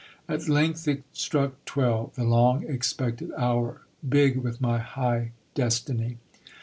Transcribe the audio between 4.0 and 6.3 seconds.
big with my high destiny.